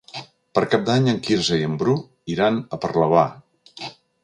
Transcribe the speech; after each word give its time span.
Per 0.57 0.61
Cap 0.71 0.87
d'Any 0.87 1.09
en 1.11 1.19
Quirze 1.27 1.59
i 1.61 1.67
en 1.67 1.77
Bru 1.83 1.95
iran 2.37 2.59
a 2.79 2.83
Parlavà. 2.87 3.29